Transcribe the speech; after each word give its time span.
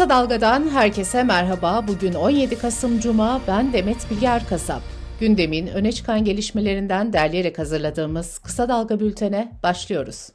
Kısa 0.00 0.10
Dalga'dan 0.10 0.68
herkese 0.68 1.22
merhaba. 1.22 1.88
Bugün 1.88 2.14
17 2.14 2.58
Kasım 2.58 3.00
Cuma, 3.00 3.40
ben 3.48 3.72
Demet 3.72 4.10
Bilger 4.10 4.46
Kasap. 4.48 4.82
Gündemin 5.20 5.66
öne 5.66 5.92
çıkan 5.92 6.24
gelişmelerinden 6.24 7.12
derleyerek 7.12 7.58
hazırladığımız 7.58 8.38
Kısa 8.38 8.68
Dalga 8.68 9.00
bültene 9.00 9.52
başlıyoruz. 9.62 10.28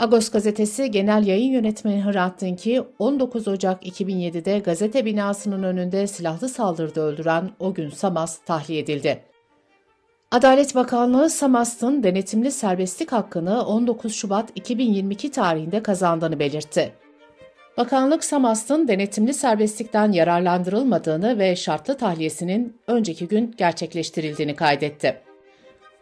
Agos 0.00 0.30
gazetesi 0.30 0.90
genel 0.90 1.26
yayın 1.26 1.52
yönetmeni 1.52 2.04
Hrant 2.04 2.40
Dink'i 2.40 2.82
19 2.98 3.48
Ocak 3.48 3.86
2007'de 3.86 4.58
gazete 4.58 5.04
binasının 5.04 5.62
önünde 5.62 6.06
silahlı 6.06 6.48
saldırıda 6.48 7.00
öldüren 7.00 7.50
o 7.58 7.74
gün 7.74 7.90
Samas 7.90 8.38
tahliye 8.46 8.80
edildi. 8.80 9.22
Adalet 10.30 10.74
Bakanlığı 10.74 11.30
Samast'ın 11.30 12.02
denetimli 12.02 12.52
serbestlik 12.52 13.12
hakkını 13.12 13.66
19 13.66 14.14
Şubat 14.14 14.50
2022 14.54 15.30
tarihinde 15.30 15.82
kazandığını 15.82 16.38
belirtti. 16.38 17.01
Bakanlık 17.76 18.24
Samast'ın 18.24 18.88
denetimli 18.88 19.34
serbestlikten 19.34 20.12
yararlandırılmadığını 20.12 21.38
ve 21.38 21.56
şartlı 21.56 21.96
tahliyesinin 21.96 22.76
önceki 22.86 23.28
gün 23.28 23.54
gerçekleştirildiğini 23.58 24.56
kaydetti. 24.56 25.20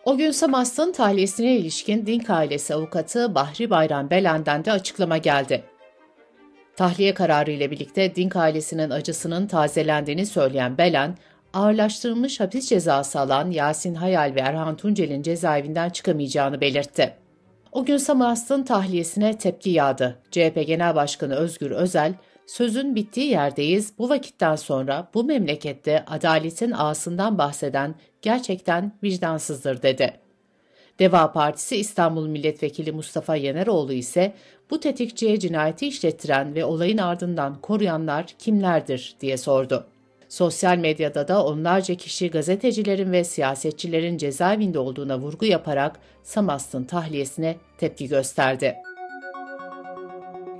O 0.05 0.17
gün 0.17 0.31
Samast'ın 0.31 0.93
tahliyesine 0.93 1.57
ilişkin 1.57 2.07
Dink 2.07 2.31
ailesi 2.31 2.75
avukatı 2.75 3.35
Bahri 3.35 3.71
Bayram 3.71 4.11
Belen'den 4.11 4.65
de 4.65 4.73
açıklama 4.73 5.19
geldi. 5.19 5.65
Tahliye 6.77 7.15
kararı 7.15 7.51
ile 7.51 7.71
birlikte 7.71 8.15
Dink 8.15 8.37
ailesinin 8.37 8.91
acısının 8.91 9.47
tazelendiğini 9.47 10.27
söyleyen 10.27 10.79
Belen, 10.79 11.17
ağırlaştırılmış 11.53 12.41
hapis 12.41 12.69
cezası 12.69 13.21
alan 13.21 13.51
Yasin 13.51 13.95
Hayal 13.95 14.33
ve 14.35 14.41
Erhan 14.41 14.77
Tuncel'in 14.77 15.23
cezaevinden 15.23 15.91
çıkamayacağını 15.91 16.61
belirtti. 16.61 17.20
O 17.73 17.85
gün 17.85 17.97
Samast'ın 17.97 18.63
tahliyesine 18.63 19.39
tepki 19.39 19.71
yağdı. 19.71 20.19
CHP 20.31 20.67
Genel 20.67 20.95
Başkanı 20.95 21.35
Özgür 21.35 21.71
Özel, 21.71 22.15
sözün 22.47 22.95
bittiği 22.95 23.31
yerdeyiz, 23.31 23.93
bu 23.99 24.09
vakitten 24.09 24.57
sonra 24.57 25.09
bu 25.15 25.25
memlekette 25.25 26.05
adaletin 26.05 26.71
ağasından 26.71 27.39
bahseden 27.39 27.95
gerçekten 28.23 28.93
vicdansızdır 29.03 29.83
dedi. 29.83 30.21
Deva 30.99 31.33
Partisi 31.33 31.77
İstanbul 31.77 32.27
Milletvekili 32.27 32.93
Mustafa 32.93 33.37
Yeneroğlu 33.37 33.93
ise 33.93 34.35
bu 34.71 34.81
tetikçiye 34.81 35.39
cinayeti 35.39 35.87
işlettiren 35.87 36.55
ve 36.55 36.65
olayın 36.65 36.99
ardından 36.99 37.61
koruyanlar 37.61 38.27
kimlerdir 38.39 39.17
diye 39.21 39.37
sordu. 39.37 39.87
Sosyal 40.31 40.77
medyada 40.77 41.29
da 41.29 41.45
onlarca 41.45 41.95
kişi 41.95 42.31
gazetecilerin 42.31 43.13
ve 43.13 43.25
siyasetçilerin 43.25 44.19
cezaevinde 44.19 44.79
olduğuna 44.79 45.19
vurgu 45.19 45.47
yaparak 45.47 46.01
Samast'ın 46.23 46.85
tahliyesine 46.85 47.57
tepki 47.79 48.09
gösterdi. 48.09 48.77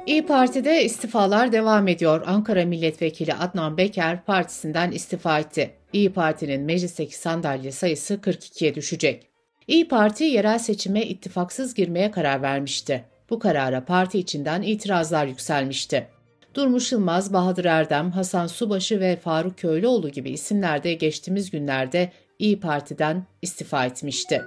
İyi 0.07 0.27
Parti'de 0.27 0.85
istifalar 0.85 1.53
devam 1.53 1.89
ediyor. 1.89 2.23
Ankara 2.27 2.65
Milletvekili 2.65 3.35
Adnan 3.35 3.77
Beker 3.77 4.25
partisinden 4.25 4.91
istifa 4.91 5.39
etti. 5.39 5.71
İyi 5.93 6.13
Parti'nin 6.13 6.63
meclisteki 6.63 7.17
sandalye 7.19 7.73
sayısı 7.73 8.15
42'ye 8.15 8.75
düşecek. 8.75 9.27
İyi 9.69 9.89
Parti 9.89 10.25
yerel 10.25 10.59
seçime 10.59 11.03
ittifaksız 11.03 11.75
girmeye 11.75 12.11
karar 12.11 12.43
vermişti. 12.43 13.05
Bu 13.31 13.39
karara 13.39 13.85
parti 13.85 14.19
içinden 14.19 14.63
itirazlar 14.63 15.27
yükselmişti. 15.27 16.07
Durmuş 16.55 16.93
Yılmaz, 16.93 17.33
Bahadır 17.33 17.65
Erdem, 17.65 18.11
Hasan 18.11 18.47
Subaşı 18.47 19.01
ve 19.01 19.17
Faruk 19.17 19.59
Köylüoğlu 19.59 20.09
gibi 20.09 20.31
isimler 20.31 20.83
de 20.83 20.95
geçtiğimiz 20.95 21.51
günlerde 21.51 22.13
İyi 22.39 22.61
Parti'den 22.61 23.27
istifa 23.43 23.87
etmişti. 23.87 24.43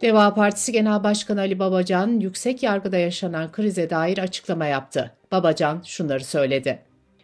Deva 0.00 0.34
Partisi 0.34 0.72
Genel 0.72 1.04
Başkanı 1.04 1.40
Ali 1.40 1.58
Babacan, 1.58 2.20
yüksek 2.20 2.62
yargıda 2.62 2.96
yaşanan 2.96 3.52
krize 3.52 3.90
dair 3.90 4.18
açıklama 4.18 4.66
yaptı. 4.66 5.10
Babacan 5.32 5.82
şunları 5.84 6.24
söyledi. 6.24 6.78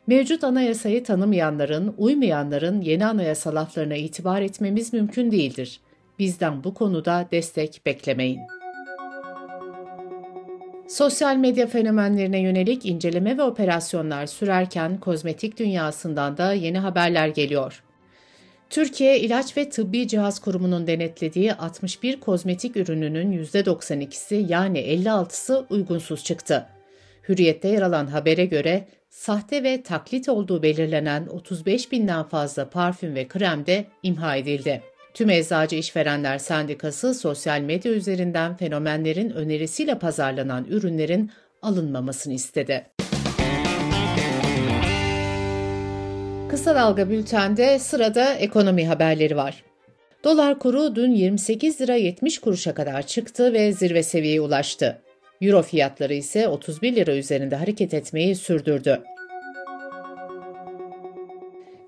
Mevcut 0.07 0.45
anayasayı 0.45 1.05
tanımayanların, 1.05 1.95
uymayanların 1.99 2.81
yeni 2.81 3.07
anayasa 3.07 3.55
laflarına 3.55 3.97
itibar 3.97 4.43
etmemiz 4.43 4.93
mümkün 4.93 5.31
değildir. 5.31 5.81
Bizden 6.19 6.65
bu 6.65 6.75
konuda 6.75 7.29
destek 7.33 7.81
beklemeyin. 7.87 8.41
Sosyal 10.91 11.37
medya 11.37 11.67
fenomenlerine 11.67 12.41
yönelik 12.41 12.87
inceleme 12.87 13.39
ve 13.39 13.43
operasyonlar 13.43 14.27
sürerken 14.27 15.01
kozmetik 15.01 15.59
dünyasından 15.59 16.37
da 16.37 16.53
yeni 16.53 16.79
haberler 16.79 17.29
geliyor. 17.29 17.83
Türkiye 18.71 19.21
İlaç 19.21 19.57
ve 19.57 19.71
Tıbbi 19.71 20.09
Cihaz 20.09 20.39
Kurumu'nun 20.39 20.87
denetlediği 20.87 21.55
61 21.55 22.21
kozmetik 22.21 22.77
ürününün 22.77 23.45
%92'si 23.45 24.47
yani 24.49 24.79
56'sı 24.79 25.67
uygunsuz 25.71 26.25
çıktı. 26.25 26.67
Hürriyette 27.29 27.69
yer 27.69 27.83
alan 27.83 28.07
habere 28.07 28.47
göre 28.47 28.89
sahte 29.11 29.63
ve 29.63 29.83
taklit 29.83 30.29
olduğu 30.29 30.63
belirlenen 30.63 31.27
35 31.27 31.93
binden 31.93 32.23
fazla 32.23 32.71
parfüm 32.71 33.15
ve 33.15 33.29
krem 33.29 33.67
de 33.67 33.85
imha 34.03 34.37
edildi. 34.37 34.83
Tüm 35.15 35.31
Eczacı 35.31 35.77
İşverenler 35.77 36.39
Sendikası 36.39 37.15
sosyal 37.15 37.61
medya 37.61 37.93
üzerinden 37.93 38.57
fenomenlerin 38.57 39.31
önerisiyle 39.31 39.99
pazarlanan 39.99 40.65
ürünlerin 40.65 41.31
alınmamasını 41.63 42.35
istedi. 42.35 42.87
Kısa 46.49 46.75
Dalga 46.75 47.11
Bülten'de 47.11 47.79
sırada 47.79 48.35
ekonomi 48.35 48.87
haberleri 48.87 49.37
var. 49.37 49.65
Dolar 50.25 50.59
kuru 50.59 50.97
dün 50.97 51.11
28 51.11 51.81
lira 51.81 51.95
70 51.95 52.39
kuruşa 52.39 52.75
kadar 52.75 53.07
çıktı 53.07 53.53
ve 53.53 53.73
zirve 53.73 54.03
seviyeye 54.03 54.41
ulaştı. 54.41 55.03
Euro 55.41 55.63
fiyatları 55.63 56.15
ise 56.15 56.49
31 56.49 56.97
lira 56.97 57.17
üzerinde 57.17 57.57
hareket 57.57 57.95
etmeyi 57.95 58.37
sürdürdü. 58.37 59.03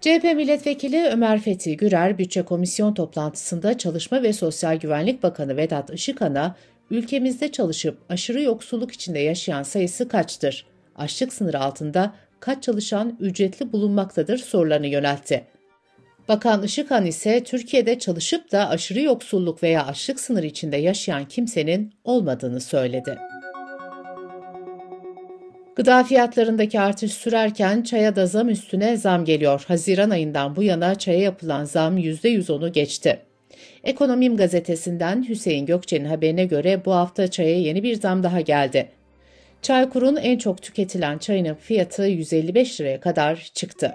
CHP 0.03 0.25
milletvekili 0.25 1.09
Ömer 1.13 1.41
Fethi 1.41 1.77
Gürer, 1.77 2.19
bütçe 2.19 2.43
komisyon 2.43 2.95
toplantısında 2.95 3.79
Çalışma 3.79 4.23
ve 4.23 4.33
Sosyal 4.33 4.77
Güvenlik 4.77 5.23
Bakanı 5.23 5.57
Vedat 5.57 5.91
Işıkhan'a 5.91 6.57
ülkemizde 6.91 7.53
çalışıp 7.53 7.99
aşırı 8.09 8.43
yoksulluk 8.43 8.93
içinde 8.93 9.19
yaşayan 9.19 9.63
sayısı 9.63 10.09
kaçtır? 10.09 10.67
Açlık 10.97 11.33
sınırı 11.33 11.61
altında 11.61 12.15
kaç 12.41 12.63
çalışan 12.63 13.17
ücretli 13.21 13.73
bulunmaktadır 13.73 14.39
sorularını 14.39 14.87
yöneltti. 14.87 15.45
Bakan 16.29 16.63
Işıkhan 16.63 17.07
ise 17.07 17.45
Türkiye'de 17.45 17.99
çalışıp 17.99 18.53
da 18.53 18.69
aşırı 18.69 19.01
yoksulluk 19.01 19.63
veya 19.63 19.87
açlık 19.87 20.21
sınırı 20.21 20.47
içinde 20.47 20.77
yaşayan 20.77 21.25
kimsenin 21.25 21.93
olmadığını 22.05 22.61
söyledi. 22.61 23.19
Gıda 25.77 26.05
fiyatlarındaki 26.05 26.81
artış 26.81 27.13
sürerken 27.13 27.83
çaya 27.83 28.17
da 28.17 28.27
zam 28.27 28.49
üstüne 28.49 28.97
zam 28.97 29.25
geliyor. 29.25 29.65
Haziran 29.69 30.11
ayından 30.11 30.57
bu 30.57 30.63
yana 30.63 30.95
çaya 30.95 31.19
yapılan 31.19 31.65
zam 31.65 31.99
%110'u 31.99 32.73
geçti. 32.73 33.19
Ekonomim 33.85 34.37
gazetesinden 34.37 35.29
Hüseyin 35.29 35.67
Gökçe'nin 35.67 36.05
haberine 36.05 36.45
göre 36.45 36.85
bu 36.85 36.93
hafta 36.95 37.29
çaya 37.29 37.59
yeni 37.59 37.83
bir 37.83 37.95
zam 37.95 38.23
daha 38.23 38.41
geldi. 38.41 38.89
Çaykur'un 39.63 40.17
en 40.17 40.39
çok 40.39 40.63
tüketilen 40.63 41.19
çayının 41.19 41.55
fiyatı 41.55 42.03
155 42.03 42.81
liraya 42.81 43.01
kadar 43.01 43.51
çıktı. 43.55 43.93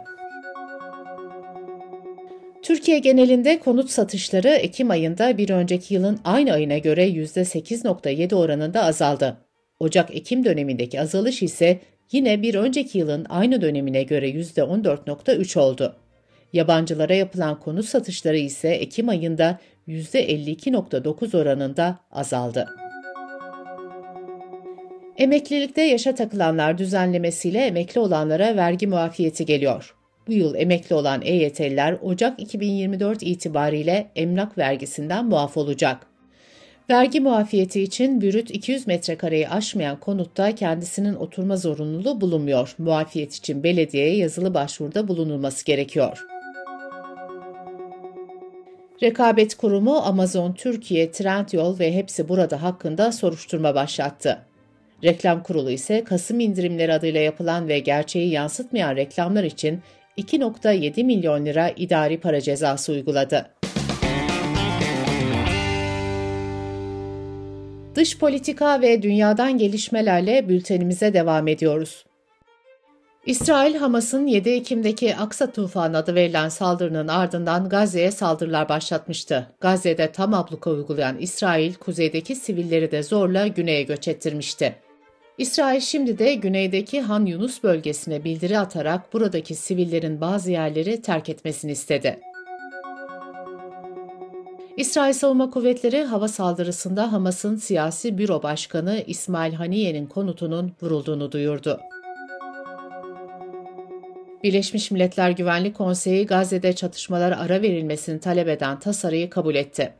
Türkiye 2.63 2.99
genelinde 2.99 3.59
konut 3.59 3.89
satışları 3.89 4.49
Ekim 4.49 4.91
ayında 4.91 5.37
bir 5.37 5.49
önceki 5.49 5.93
yılın 5.93 6.19
aynı 6.25 6.53
ayına 6.53 6.77
göre 6.77 7.07
%8.7 7.09 8.35
oranında 8.35 8.83
azaldı. 8.83 9.46
Ocak-Ekim 9.79 10.45
dönemindeki 10.45 11.01
azalış 11.01 11.43
ise 11.43 11.79
yine 12.11 12.41
bir 12.41 12.55
önceki 12.55 12.97
yılın 12.97 13.25
aynı 13.29 13.61
dönemine 13.61 14.03
göre 14.03 14.29
%14.3 14.29 15.59
oldu. 15.59 15.95
Yabancılara 16.53 17.13
yapılan 17.13 17.59
konut 17.59 17.85
satışları 17.85 18.37
ise 18.37 18.69
Ekim 18.69 19.09
ayında 19.09 19.59
%52.9 19.87 21.37
oranında 21.37 21.99
azaldı. 22.11 22.67
Emeklilikte 25.17 25.81
yaşa 25.81 26.15
takılanlar 26.15 26.77
düzenlemesiyle 26.77 27.59
emekli 27.59 27.99
olanlara 27.99 28.55
vergi 28.55 28.87
muafiyeti 28.87 29.45
geliyor. 29.45 29.95
Bu 30.27 30.33
yıl 30.33 30.55
emekli 30.55 30.95
olan 30.95 31.21
EYT'liler 31.21 31.97
Ocak 32.01 32.39
2024 32.39 33.23
itibariyle 33.23 34.11
emlak 34.15 34.57
vergisinden 34.57 35.25
muaf 35.25 35.57
olacak. 35.57 36.06
Vergi 36.89 37.19
muafiyeti 37.19 37.81
için 37.81 38.21
bürüt 38.21 38.51
200 38.51 38.87
metrekareyi 38.87 39.49
aşmayan 39.49 39.99
konutta 39.99 40.55
kendisinin 40.55 41.13
oturma 41.13 41.57
zorunluluğu 41.57 42.21
bulunmuyor. 42.21 42.75
Muafiyet 42.77 43.35
için 43.35 43.63
belediyeye 43.63 44.15
yazılı 44.15 44.53
başvuruda 44.53 45.07
bulunulması 45.07 45.65
gerekiyor. 45.65 46.25
Rekabet 49.03 49.55
Kurumu 49.55 49.97
Amazon 49.97 50.53
Türkiye, 50.53 51.11
Trendyol 51.11 51.79
ve 51.79 51.93
hepsi 51.93 52.29
burada 52.29 52.63
hakkında 52.63 53.11
soruşturma 53.11 53.75
başlattı. 53.75 54.45
Reklam 55.03 55.43
Kurulu 55.43 55.71
ise 55.71 56.03
Kasım 56.03 56.39
indirimleri 56.39 56.93
adıyla 56.93 57.21
yapılan 57.21 57.67
ve 57.67 57.79
gerçeği 57.79 58.29
yansıtmayan 58.29 58.95
reklamlar 58.95 59.43
için 59.43 59.81
2.7 60.17 61.03
milyon 61.03 61.45
lira 61.45 61.69
idari 61.69 62.19
para 62.19 62.41
cezası 62.41 62.91
uyguladı. 62.91 63.56
Dış 67.97 68.17
politika 68.17 68.81
ve 68.81 69.01
dünyadan 69.01 69.57
gelişmelerle 69.57 70.49
bültenimize 70.49 71.13
devam 71.13 71.47
ediyoruz. 71.47 72.05
İsrail, 73.25 73.75
Hamas'ın 73.75 74.27
7 74.27 74.49
Ekim'deki 74.49 75.15
Aksa 75.15 75.51
Tufanı 75.51 75.97
adı 75.97 76.15
verilen 76.15 76.49
saldırının 76.49 77.07
ardından 77.07 77.69
Gazze'ye 77.69 78.11
saldırılar 78.11 78.69
başlatmıştı. 78.69 79.47
Gazze'de 79.59 80.11
tam 80.11 80.33
abluka 80.33 80.69
uygulayan 80.69 81.17
İsrail, 81.17 81.73
kuzeydeki 81.73 82.35
sivilleri 82.35 82.91
de 82.91 83.03
zorla 83.03 83.47
güneye 83.47 83.83
göç 83.83 84.07
ettirmişti. 84.07 84.75
İsrail 85.37 85.79
şimdi 85.79 86.19
de 86.19 86.33
güneydeki 86.33 87.01
Han 87.01 87.25
Yunus 87.25 87.63
bölgesine 87.63 88.23
bildiri 88.23 88.59
atarak 88.59 89.13
buradaki 89.13 89.55
sivillerin 89.55 90.21
bazı 90.21 90.51
yerleri 90.51 91.01
terk 91.01 91.29
etmesini 91.29 91.71
istedi. 91.71 92.19
İsrail 94.77 95.13
Savunma 95.13 95.49
Kuvvetleri 95.49 96.03
hava 96.03 96.27
saldırısında 96.27 97.11
Hamas'ın 97.11 97.55
siyasi 97.55 98.17
büro 98.17 98.43
başkanı 98.43 99.03
İsmail 99.07 99.53
Haniye'nin 99.53 100.05
konutunun 100.05 100.71
vurulduğunu 100.81 101.31
duyurdu. 101.31 101.79
Birleşmiş 104.43 104.91
Milletler 104.91 105.31
Güvenlik 105.31 105.75
Konseyi 105.75 106.25
Gazze'de 106.25 106.73
çatışmalara 106.73 107.39
ara 107.39 107.61
verilmesini 107.61 108.19
talep 108.19 108.47
eden 108.47 108.79
tasarıyı 108.79 109.29
kabul 109.29 109.55
etti. 109.55 109.93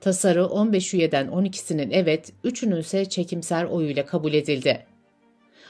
Tasarı 0.00 0.46
15 0.46 0.94
üyeden 0.94 1.26
12'sinin 1.26 1.90
evet, 1.90 2.32
3'ünün 2.44 2.80
ise 2.80 3.04
çekimser 3.04 3.64
oyuyla 3.64 4.06
kabul 4.06 4.32
edildi. 4.32 4.86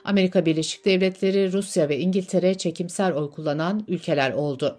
Amerika 0.04 0.46
Birleşik 0.46 0.84
Devletleri, 0.84 1.52
Rusya 1.52 1.88
ve 1.88 1.98
İngiltere 1.98 2.54
çekimser 2.54 3.12
oy 3.12 3.30
kullanan 3.30 3.84
ülkeler 3.88 4.32
oldu. 4.32 4.78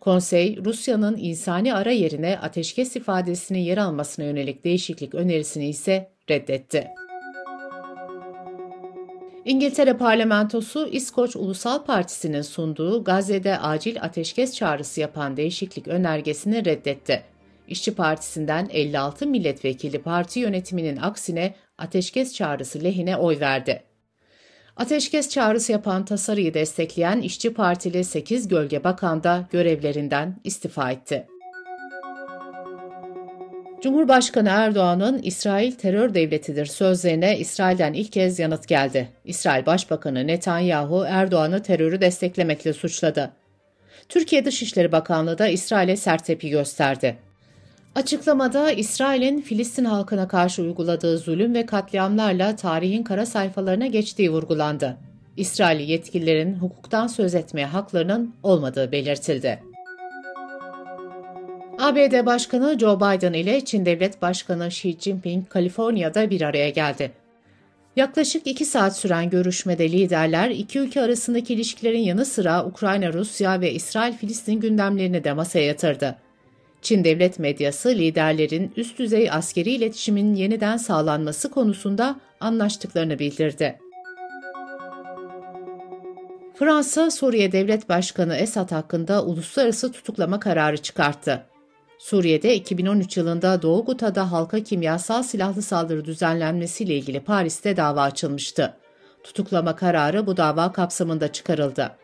Konsey, 0.00 0.58
Rusya'nın 0.64 1.16
insani 1.16 1.74
ara 1.74 1.90
yerine 1.90 2.38
ateşkes 2.38 2.96
ifadesinin 2.96 3.58
yer 3.58 3.78
almasına 3.78 4.24
yönelik 4.24 4.64
değişiklik 4.64 5.14
önerisini 5.14 5.68
ise 5.68 6.10
reddetti. 6.30 6.88
İngiltere 9.44 9.96
parlamentosu 9.96 10.88
İskoç 10.88 11.36
Ulusal 11.36 11.84
Partisi'nin 11.84 12.42
sunduğu 12.42 13.04
Gazze'de 13.04 13.58
acil 13.58 14.02
ateşkes 14.02 14.54
çağrısı 14.54 15.00
yapan 15.00 15.36
değişiklik 15.36 15.88
önergesini 15.88 16.64
reddetti. 16.64 17.22
İşçi 17.68 17.94
Partisi'nden 17.94 18.68
56 18.72 19.26
milletvekili 19.26 20.02
parti 20.02 20.40
yönetiminin 20.40 20.96
aksine 20.96 21.54
ateşkes 21.78 22.34
çağrısı 22.34 22.84
lehine 22.84 23.16
oy 23.16 23.40
verdi. 23.40 23.82
Ateşkes 24.76 25.28
çağrısı 25.30 25.72
yapan 25.72 26.04
tasarıyı 26.04 26.54
destekleyen 26.54 27.20
İşçi 27.20 27.54
Partili 27.54 28.04
8 28.04 28.48
gölge 28.48 28.84
bakan 28.84 29.22
da 29.22 29.44
görevlerinden 29.52 30.36
istifa 30.44 30.90
etti. 30.90 31.26
Cumhurbaşkanı 33.82 34.48
Erdoğan'ın 34.48 35.22
İsrail 35.22 35.72
terör 35.72 36.14
devletidir 36.14 36.66
sözlerine 36.66 37.38
İsrail'den 37.38 37.92
ilk 37.92 38.12
kez 38.12 38.38
yanıt 38.38 38.68
geldi. 38.68 39.08
İsrail 39.24 39.66
Başbakanı 39.66 40.26
Netanyahu 40.26 41.04
Erdoğan'ı 41.08 41.62
terörü 41.62 42.00
desteklemekle 42.00 42.72
suçladı. 42.72 43.32
Türkiye 44.08 44.44
Dışişleri 44.44 44.92
Bakanlığı 44.92 45.38
da 45.38 45.48
İsrail'e 45.48 45.96
sert 45.96 46.24
tepki 46.24 46.50
gösterdi. 46.50 47.16
Açıklamada 47.96 48.70
İsrail'in 48.70 49.40
Filistin 49.40 49.84
halkına 49.84 50.28
karşı 50.28 50.62
uyguladığı 50.62 51.18
zulüm 51.18 51.54
ve 51.54 51.66
katliamlarla 51.66 52.56
tarihin 52.56 53.02
kara 53.02 53.26
sayfalarına 53.26 53.86
geçtiği 53.86 54.32
vurgulandı. 54.32 54.96
İsrail 55.36 55.88
yetkililerin 55.88 56.54
hukuktan 56.54 57.06
söz 57.06 57.34
etmeye 57.34 57.66
haklarının 57.66 58.34
olmadığı 58.42 58.92
belirtildi. 58.92 59.62
ABD 61.78 62.26
Başkanı 62.26 62.78
Joe 62.78 62.96
Biden 62.96 63.32
ile 63.32 63.64
Çin 63.64 63.86
Devlet 63.86 64.22
Başkanı 64.22 64.66
Xi 64.66 64.96
Jinping 65.00 65.48
Kaliforniya'da 65.48 66.30
bir 66.30 66.42
araya 66.42 66.70
geldi. 66.70 67.12
Yaklaşık 67.96 68.46
iki 68.46 68.64
saat 68.64 68.96
süren 68.96 69.30
görüşmede 69.30 69.92
liderler 69.92 70.50
iki 70.50 70.78
ülke 70.78 71.00
arasındaki 71.00 71.54
ilişkilerin 71.54 72.02
yanı 72.02 72.24
sıra 72.24 72.64
Ukrayna, 72.64 73.12
Rusya 73.12 73.60
ve 73.60 73.72
İsrail-Filistin 73.72 74.60
gündemlerini 74.60 75.24
de 75.24 75.32
masaya 75.32 75.66
yatırdı. 75.66 76.25
Çin 76.86 77.04
devlet 77.04 77.38
medyası 77.38 77.88
liderlerin 77.88 78.72
üst 78.76 78.98
düzey 78.98 79.30
askeri 79.30 79.70
iletişimin 79.70 80.34
yeniden 80.34 80.76
sağlanması 80.76 81.50
konusunda 81.50 82.20
anlaştıklarını 82.40 83.18
bildirdi. 83.18 83.78
Fransa, 86.54 87.10
Suriye 87.10 87.52
Devlet 87.52 87.88
Başkanı 87.88 88.36
Esad 88.36 88.72
hakkında 88.72 89.24
uluslararası 89.24 89.92
tutuklama 89.92 90.40
kararı 90.40 90.76
çıkarttı. 90.76 91.46
Suriye'de 91.98 92.54
2013 92.54 93.16
yılında 93.16 93.62
Doğu 93.62 93.84
Guta'da 93.84 94.32
halka 94.32 94.62
kimyasal 94.62 95.22
silahlı 95.22 95.62
saldırı 95.62 96.04
düzenlenmesiyle 96.04 96.96
ilgili 96.96 97.20
Paris'te 97.20 97.76
dava 97.76 98.02
açılmıştı. 98.02 98.76
Tutuklama 99.22 99.76
kararı 99.76 100.26
bu 100.26 100.36
dava 100.36 100.72
kapsamında 100.72 101.32
çıkarıldı. 101.32 101.96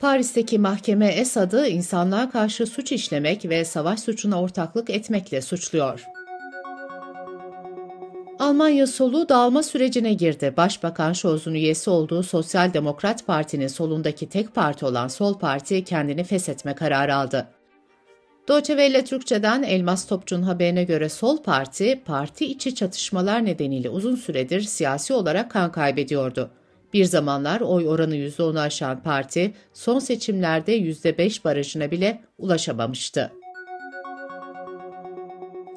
Paris'teki 0.00 0.58
mahkeme 0.58 1.06
Esad'ı 1.06 1.68
insanlığa 1.68 2.30
karşı 2.30 2.66
suç 2.66 2.92
işlemek 2.92 3.48
ve 3.48 3.64
savaş 3.64 4.00
suçuna 4.00 4.42
ortaklık 4.42 4.90
etmekle 4.90 5.42
suçluyor. 5.42 6.06
Almanya 8.38 8.86
solu 8.86 9.28
dağılma 9.28 9.62
sürecine 9.62 10.14
girdi. 10.14 10.54
Başbakan 10.56 11.12
Scholz'un 11.12 11.54
üyesi 11.54 11.90
olduğu 11.90 12.22
Sosyal 12.22 12.74
Demokrat 12.74 13.26
Parti'nin 13.26 13.68
solundaki 13.68 14.28
tek 14.28 14.54
parti 14.54 14.86
olan 14.86 15.08
Sol 15.08 15.38
Parti 15.38 15.84
kendini 15.84 16.24
feshetme 16.24 16.74
kararı 16.74 17.14
aldı. 17.14 17.48
Deutsche 18.48 18.72
Welle 18.72 19.04
Türkçe'den 19.04 19.62
Elmas 19.62 20.06
Topçu'nun 20.06 20.42
haberine 20.42 20.84
göre 20.84 21.08
Sol 21.08 21.42
Parti, 21.42 22.02
parti 22.04 22.46
içi 22.46 22.74
çatışmalar 22.74 23.44
nedeniyle 23.44 23.90
uzun 23.90 24.16
süredir 24.16 24.60
siyasi 24.60 25.14
olarak 25.14 25.50
kan 25.50 25.72
kaybediyordu. 25.72 26.50
Bir 26.92 27.04
zamanlar 27.04 27.60
oy 27.60 27.88
oranı 27.88 28.16
%10'u 28.16 28.60
aşan 28.60 29.02
parti, 29.02 29.52
son 29.72 29.98
seçimlerde 29.98 30.78
%5 30.78 31.44
barajına 31.44 31.90
bile 31.90 32.22
ulaşamamıştı. 32.38 33.32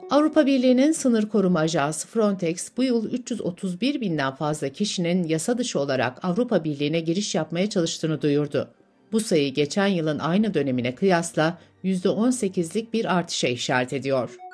Avrupa 0.10 0.46
Birliği'nin 0.46 0.92
sınır 0.92 1.30
koruma 1.30 1.60
ajansı 1.60 2.08
Frontex 2.08 2.70
bu 2.78 2.84
yıl 2.84 3.12
331 3.12 4.02
binden 4.02 4.36
fazla 4.36 4.70
kişinin 4.70 5.24
yasa 5.28 5.58
dışı 5.58 5.80
olarak 5.80 6.26
Avrupa 6.26 6.64
Birliği'ne 6.64 7.00
giriş 7.00 7.36
yapmaya 7.36 7.70
çalıştığını 7.70 8.22
duyurdu. 8.22 8.70
Bu 9.12 9.20
sayı 9.20 9.54
geçen 9.54 9.88
yılın 9.88 10.20
aynı 10.20 10.54
dönemine 10.54 10.96
kıyasla 10.96 11.58
%18'lik 11.84 12.94
bir 12.94 13.18
artışa 13.18 13.48
işaret 13.48 13.94
ediyor. 13.94 14.49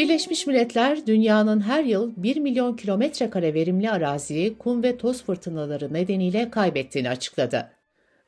Birleşmiş 0.00 0.46
Milletler 0.46 1.06
dünyanın 1.06 1.60
her 1.60 1.84
yıl 1.84 2.12
1 2.16 2.36
milyon 2.36 2.76
kilometre 2.76 3.30
kare 3.30 3.54
verimli 3.54 3.90
araziyi 3.90 4.58
kum 4.58 4.82
ve 4.82 4.96
toz 4.96 5.22
fırtınaları 5.22 5.94
nedeniyle 5.94 6.50
kaybettiğini 6.50 7.08
açıkladı. 7.08 7.70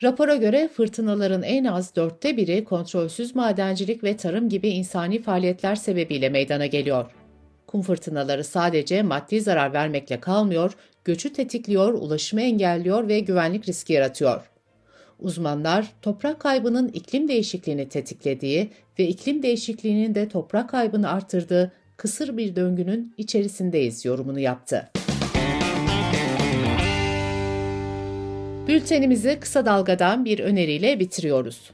Rapora 0.02 0.36
göre 0.36 0.68
fırtınaların 0.68 1.42
en 1.42 1.64
az 1.64 1.96
dörtte 1.96 2.36
biri 2.36 2.64
kontrolsüz 2.64 3.34
madencilik 3.34 4.04
ve 4.04 4.16
tarım 4.16 4.48
gibi 4.48 4.68
insani 4.68 5.22
faaliyetler 5.22 5.74
sebebiyle 5.74 6.28
meydana 6.28 6.66
geliyor. 6.66 7.10
Kum 7.66 7.82
fırtınaları 7.82 8.44
sadece 8.44 9.02
maddi 9.02 9.40
zarar 9.40 9.72
vermekle 9.72 10.20
kalmıyor, 10.20 10.72
göçü 11.04 11.32
tetikliyor, 11.32 11.92
ulaşımı 11.92 12.42
engelliyor 12.42 13.08
ve 13.08 13.20
güvenlik 13.20 13.68
riski 13.68 13.92
yaratıyor. 13.92 14.51
Uzmanlar 15.20 15.92
toprak 16.02 16.40
kaybının 16.40 16.88
iklim 16.88 17.28
değişikliğini 17.28 17.88
tetiklediği 17.88 18.70
ve 18.98 19.08
iklim 19.08 19.42
değişikliğinin 19.42 20.14
de 20.14 20.28
toprak 20.28 20.70
kaybını 20.70 21.10
artırdığı 21.10 21.72
kısır 21.96 22.36
bir 22.36 22.56
döngünün 22.56 23.14
içerisindeyiz 23.18 24.04
yorumunu 24.04 24.40
yaptı. 24.40 24.90
Bültenimizi 28.68 29.38
kısa 29.40 29.66
dalgadan 29.66 30.24
bir 30.24 30.38
öneriyle 30.38 31.00
bitiriyoruz. 31.00 31.70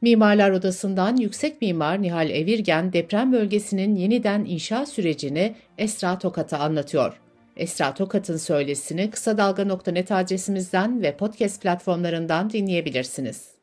Mimarlar 0.00 0.50
Odası'ndan 0.50 1.16
yüksek 1.16 1.62
mimar 1.62 2.02
Nihal 2.02 2.30
Evirgen 2.30 2.92
deprem 2.92 3.32
bölgesinin 3.32 3.96
yeniden 3.96 4.44
inşa 4.44 4.86
sürecini 4.86 5.54
Esra 5.78 6.18
Tokat'a 6.18 6.58
anlatıyor. 6.58 7.20
Esra 7.56 7.94
Tokat'ın 7.94 8.36
söylesini 8.36 9.10
kısa 9.10 9.38
dalga.net 9.38 10.12
adresimizden 10.12 11.02
ve 11.02 11.16
podcast 11.16 11.62
platformlarından 11.62 12.50
dinleyebilirsiniz. 12.50 13.56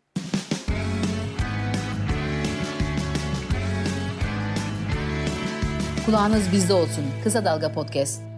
Kulağınız 6.05 6.51
bizde 6.51 6.73
olsun. 6.73 7.05
Kısa 7.23 7.45
Dalga 7.45 7.71
Podcast. 7.71 8.32